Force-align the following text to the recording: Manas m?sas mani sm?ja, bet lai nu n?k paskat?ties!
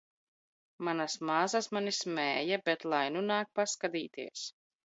Manas 0.87 1.17
m?sas 1.27 1.69
mani 1.77 1.93
sm?ja, 1.97 2.59
bet 2.71 2.89
lai 2.95 3.05
nu 3.13 3.21
n?k 3.29 3.47
paskat?ties! 3.55 4.43